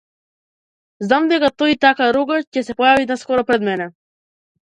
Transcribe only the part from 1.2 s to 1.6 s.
дека